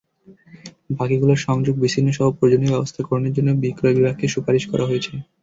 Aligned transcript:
বাকিগুলোর 0.89 1.43
সংযোগ 1.47 1.75
বিচ্ছিন্নসহ 1.79 2.25
প্রয়োজনীয় 2.37 2.73
ব্যবস্থা 2.73 3.01
গ্রহণের 3.03 3.35
জন্য 3.37 3.49
বিক্রয় 3.63 3.95
বিভাগকে 3.97 4.25
সুপারিশ 4.33 4.63
করা 4.67 4.85
হয়েছে। 4.85 5.11